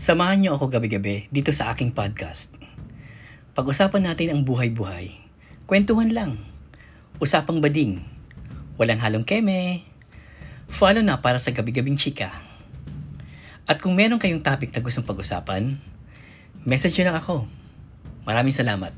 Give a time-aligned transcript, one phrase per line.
[0.00, 2.56] Samahan niyo ako gabi-gabi dito sa aking podcast.
[3.52, 5.12] Pag-usapan natin ang buhay-buhay.
[5.68, 6.40] Kwentuhan lang.
[7.20, 8.00] Usapang bading.
[8.80, 9.84] Walang halong keme.
[10.72, 12.32] Follow na para sa gabi-gabing chika.
[13.68, 15.76] At kung meron kayong topic na gustong pag-usapan,
[16.64, 17.44] message nyo lang ako.
[18.24, 18.96] Maraming salamat.